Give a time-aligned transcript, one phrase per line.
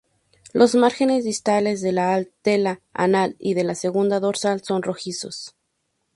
[0.51, 5.55] Los márgenes distales de la aleta anal y de la segunda dorsal son rojizos.